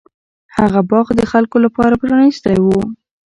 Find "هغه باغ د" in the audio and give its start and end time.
0.57-1.21